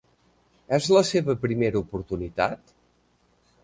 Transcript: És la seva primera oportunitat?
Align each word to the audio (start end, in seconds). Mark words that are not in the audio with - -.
És 0.77 0.87
la 0.95 1.03
seva 1.11 1.37
primera 1.45 1.81
oportunitat? 1.85 2.77